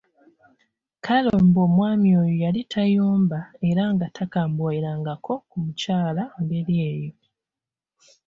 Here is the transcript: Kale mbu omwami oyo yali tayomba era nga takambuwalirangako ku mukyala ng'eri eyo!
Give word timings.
Kale 1.05 1.31
mbu 1.45 1.59
omwami 1.67 2.09
oyo 2.21 2.35
yali 2.43 2.61
tayomba 2.71 3.39
era 3.69 3.83
nga 3.93 4.05
takambuwalirangako 4.15 5.33
ku 5.49 5.55
mukyala 5.63 6.23
ng'eri 6.41 6.75
eyo! 6.91 7.13